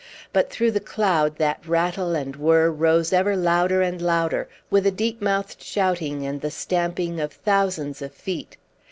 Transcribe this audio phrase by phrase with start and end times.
[0.33, 4.91] But through the cloud that rattle and whirr rose ever louder and louder, with a
[4.91, 8.57] deep mouthed shouting and the stamping of thousands of feet.